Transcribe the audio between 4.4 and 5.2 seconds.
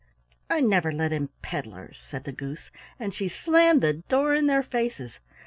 their faces.